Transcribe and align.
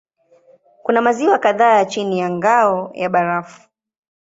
Kuna 0.83 1.01
maziwa 1.01 1.39
kadhaa 1.39 1.85
chini 1.85 2.19
ya 2.19 2.29
ngao 2.29 2.91
ya 2.93 3.09
barafu. 3.09 3.69